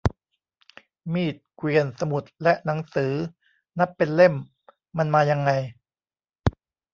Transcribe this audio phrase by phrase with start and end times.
[1.13, 3.13] มีด เกวียน สมุดและหนังสือ
[3.79, 4.35] นับเป็นเล่ม
[4.97, 5.51] มันมายังไง